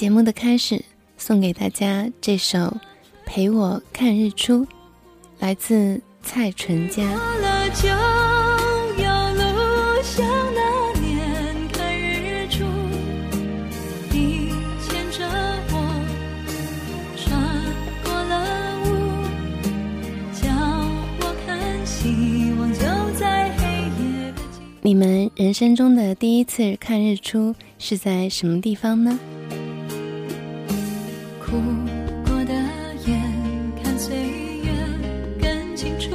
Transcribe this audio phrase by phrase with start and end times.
[0.00, 0.82] 节目的开始，
[1.18, 2.58] 送给大家这首
[3.26, 4.64] 《陪我看日出》，
[5.38, 7.02] 来自蔡淳佳。
[7.04, 7.86] 过了就
[8.96, 12.64] 有路，像那年看日出。
[14.10, 14.54] 你
[14.88, 15.28] 牵着
[15.68, 15.74] 我，
[17.18, 17.38] 穿
[18.02, 18.32] 过了
[18.86, 18.88] 雾，
[20.32, 20.48] 叫
[21.20, 23.66] 我看希望就在黑
[24.02, 24.32] 夜
[24.80, 29.20] 你们人生中的第一次看日出是在什么地方呢？
[31.50, 31.56] 哭
[32.24, 32.54] 过的
[33.08, 33.20] 眼，
[33.82, 34.16] 看岁
[34.62, 34.72] 月
[35.40, 36.14] 更清楚。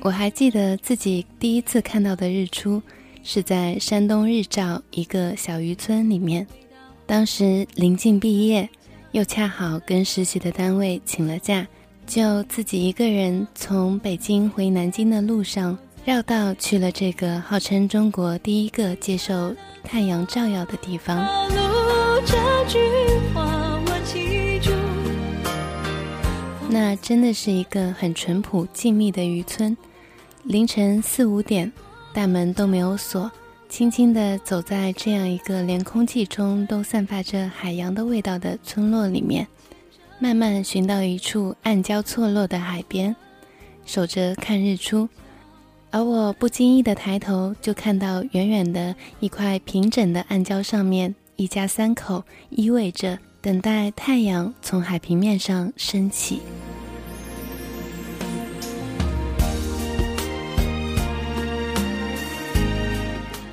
[0.00, 2.80] 我还记得自己第一次看到的日出，
[3.24, 6.46] 是在山东日照一个小渔村里面。
[7.04, 8.68] 当时临近毕业，
[9.10, 11.66] 又恰好跟实习的单位请了假，
[12.06, 21.18] 就自己一个人从北京回南京的路上，绕道去了这个号称中国第一个接受太阳照耀的地方。
[26.70, 29.76] 那真的是一个很淳朴静谧的渔村。
[30.44, 31.70] 凌晨四五点，
[32.14, 33.30] 大门都没有锁，
[33.68, 39.46] 轻轻地走在这样一个连空气中都散发着海洋的味道的村落里面，
[40.18, 43.14] 慢慢寻到一处暗礁错落的海边，
[43.84, 45.06] 守着看日出。
[45.92, 56.42] 而我不经意的抬头，就看到远远的一块平整的暗礁上面，一家三口依偎着，等待太阳从海平面上升起。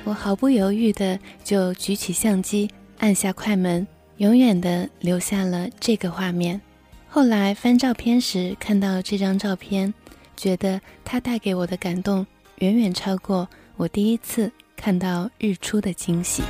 [0.04, 3.84] 我毫不犹豫的就举起相机，按下快门，
[4.18, 6.60] 永远的留下了这个画面。
[7.08, 9.92] 后来翻照片时看到这张照片，
[10.38, 12.24] 觉得它带给我的感动
[12.60, 16.44] 远远超过我第一次看到日出的惊喜。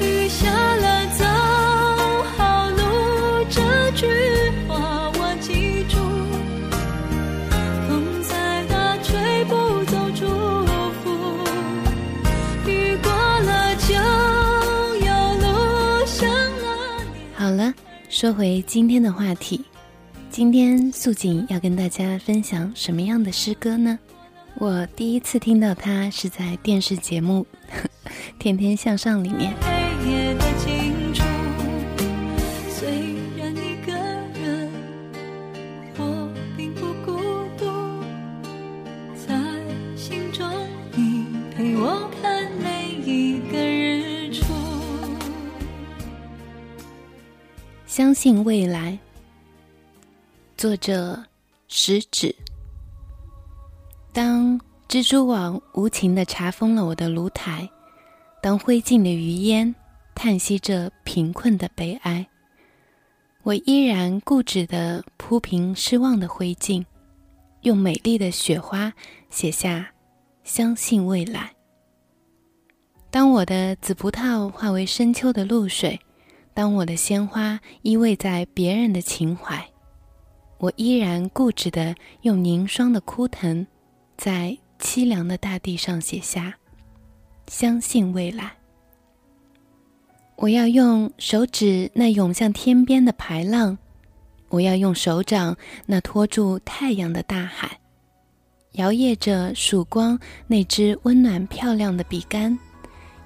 [0.00, 1.24] 雨下了，走
[2.36, 4.06] 好路，这句
[4.68, 5.96] 话我记住。
[7.88, 10.26] 风再大，吹不走祝
[11.00, 11.04] 福。
[12.70, 13.94] 雨过了就
[15.06, 15.08] 有
[15.40, 16.28] 路，像
[16.60, 16.64] 那
[17.14, 17.16] 年。
[17.34, 17.72] 好了，
[18.10, 19.64] 说回今天的话题，
[20.34, 23.96] 今天素锦要跟大家分享什么样的诗歌呢？
[24.56, 27.46] 我第一次听到它是在电视节目
[28.36, 29.54] 《天天向上》里面。
[29.60, 31.22] 黑夜的尽处，
[32.68, 33.92] 虽然一个
[34.42, 34.72] 人，
[35.98, 37.20] 我并不孤
[37.56, 38.02] 独，
[39.14, 39.38] 在
[39.94, 40.44] 心中
[40.96, 44.52] 你陪我看每一个日出。
[47.86, 48.98] 相信未来。
[50.64, 51.22] 作者
[51.68, 52.34] 食指。
[54.14, 54.58] 当
[54.88, 57.68] 蜘蛛网无情地查封了我的炉台，
[58.40, 59.74] 当灰烬的余烟
[60.14, 62.26] 叹息着贫困的悲哀，
[63.42, 66.82] 我依然固执地铺平失望的灰烬，
[67.60, 68.90] 用美丽的雪花
[69.28, 69.90] 写下
[70.44, 71.52] “相信未来”。
[73.12, 76.00] 当我的紫葡萄化为深秋的露水，
[76.54, 79.62] 当我的鲜花依偎在别人的情怀，
[80.64, 83.66] 我依然固执地用凝霜的枯藤，
[84.16, 86.54] 在凄凉的大地上写下
[87.48, 88.50] “相信未来”。
[90.36, 93.76] 我要用手指那涌向天边的排浪，
[94.48, 97.78] 我要用手掌那托住太阳的大海，
[98.72, 102.58] 摇曳着曙光那支温暖漂亮的笔杆，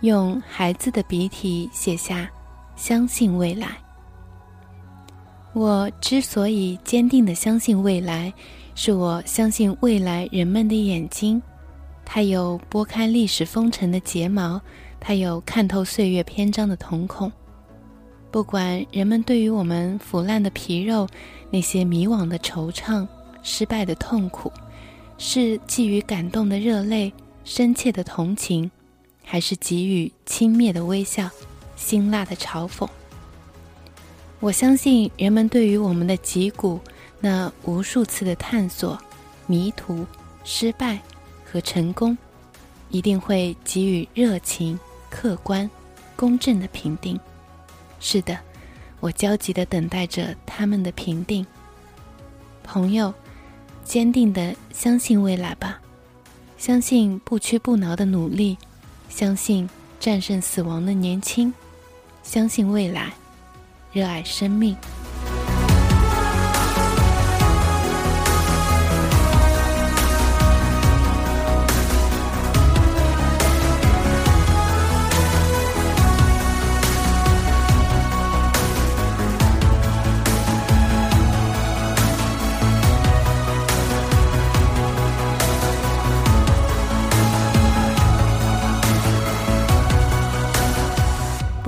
[0.00, 2.28] 用孩子的笔体写下
[2.74, 3.78] “相信未来”。
[5.54, 8.32] 我之所以坚定地相信未来，
[8.74, 11.42] 是我相信未来人们的眼睛，
[12.04, 14.60] 它有拨开历史风尘的睫毛，
[15.00, 17.32] 它有看透岁月篇章的瞳孔。
[18.30, 21.08] 不管人们对于我们腐烂的皮肉，
[21.50, 23.08] 那些迷惘的惆怅、
[23.42, 24.52] 失败的痛苦，
[25.16, 27.12] 是寄予感动的热泪、
[27.42, 28.70] 深切的同情，
[29.24, 31.28] 还是给予轻蔑的微笑、
[31.74, 32.86] 辛辣的嘲讽？
[34.40, 36.80] 我相信人们对于我们的脊骨
[37.20, 38.96] 那无数次的探索、
[39.46, 40.06] 迷途、
[40.44, 40.98] 失败
[41.44, 42.16] 和成功，
[42.90, 44.78] 一定会给予热情、
[45.10, 45.68] 客观、
[46.14, 47.18] 公正的评定。
[47.98, 48.38] 是的，
[49.00, 51.44] 我焦急地等待着他们的评定。
[52.62, 53.12] 朋友，
[53.82, 55.80] 坚定的相信未来吧，
[56.56, 58.56] 相信不屈不挠的努力，
[59.08, 59.68] 相信
[59.98, 61.52] 战胜死亡的年轻，
[62.22, 63.12] 相信未来，
[63.92, 64.76] 热爱生命。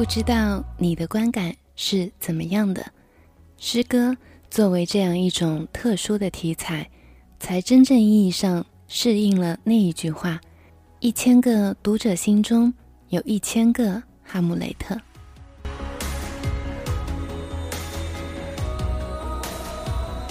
[0.01, 2.85] 不知道你的观感是怎么样的？
[3.57, 4.15] 诗歌
[4.51, 6.91] 作为这样一种特殊的题材，
[7.39, 10.39] 才真正意义上适应了那一句话
[11.01, 12.71] ：“一千个读者心中
[13.09, 14.95] 有一千个哈姆雷特。”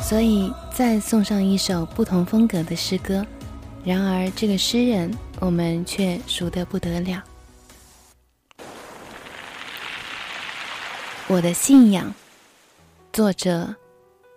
[0.04, 3.26] 所以，再送上一首不同风格的诗歌，
[3.84, 7.24] 然而这个诗人我们却熟得不得了。
[11.30, 12.12] 我的信仰，
[13.14, 13.76] 作者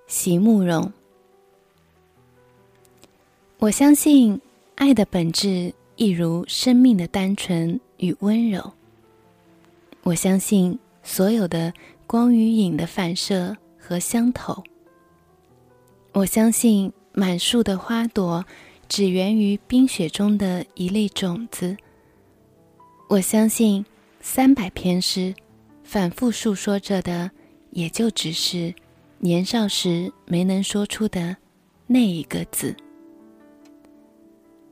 [0.06, 0.92] 席慕容。
[3.58, 4.38] 我相信
[4.74, 8.74] 爱的本质一如生命的单纯与温柔。
[10.02, 11.72] 我相信所有的
[12.06, 14.62] 光与影的反射和相投。
[16.12, 18.44] 我相信满树的花朵
[18.86, 21.74] 只源于冰雪中的一粒种子。
[23.08, 23.82] 我相信
[24.20, 25.34] 三百篇诗。
[25.92, 27.30] 反复诉说着的，
[27.68, 28.74] 也就只是
[29.18, 31.36] 年少时没能说出的
[31.86, 32.74] 那一个字。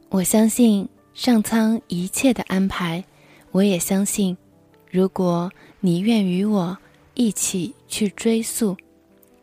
[0.08, 3.04] 我相信上苍一切的安排，
[3.50, 4.34] 我也相信，
[4.90, 6.74] 如果你愿与我
[7.12, 8.74] 一起去追溯，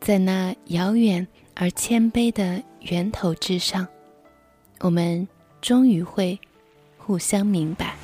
[0.01, 3.87] 在那遥远而谦卑的源头之上，
[4.79, 5.27] 我们
[5.61, 6.39] 终于会
[6.97, 7.95] 互相明白。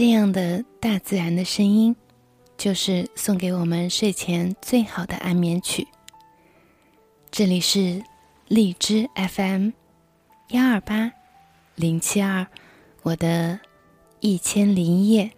[0.00, 1.94] 这样的大自然的声音，
[2.56, 5.86] 就是送给我们睡前最好的安眠曲。
[7.30, 8.02] 这里是
[8.48, 9.72] 荔枝 FM
[10.52, 11.12] 幺二八
[11.74, 12.46] 零七二，
[13.02, 13.60] 我的
[14.20, 15.32] 一千零一夜，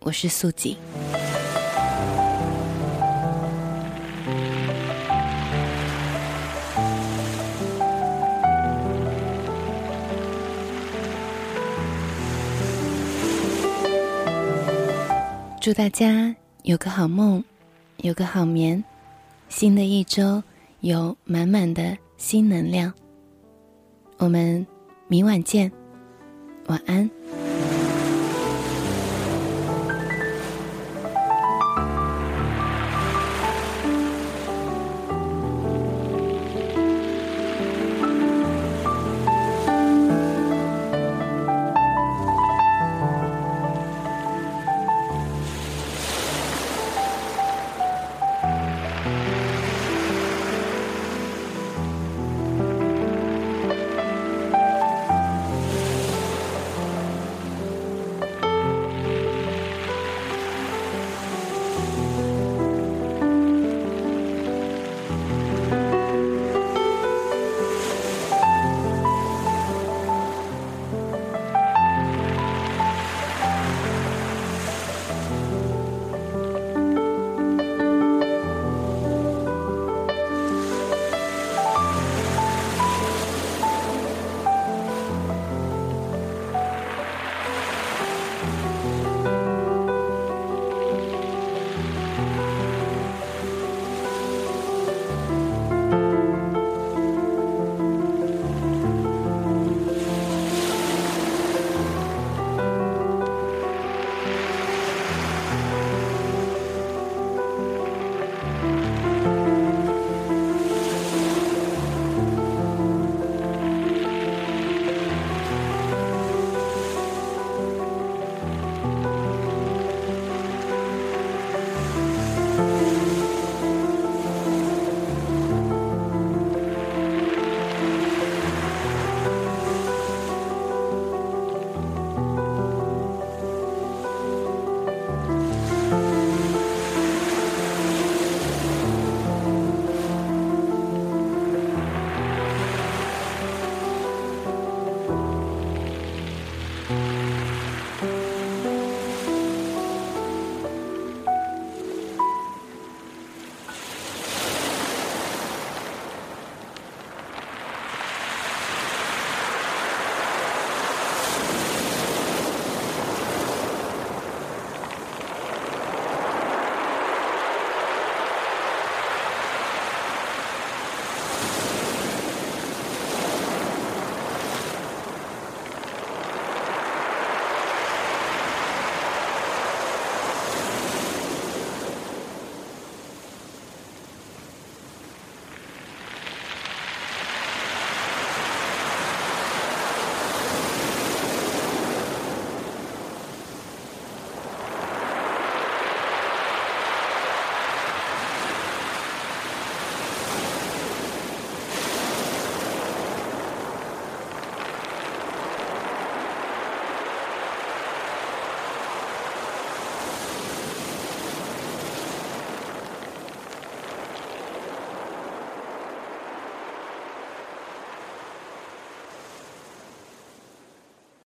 [0.00, 0.78] 我是素锦。
[15.66, 16.32] 祝大家
[16.62, 17.42] 有个好梦，
[17.96, 18.84] 有个好眠，
[19.48, 20.40] 新的一周
[20.78, 22.94] 有满满的新能量。
[24.16, 24.64] 我们
[25.08, 25.72] 明晚见，
[26.68, 27.10] 晚安。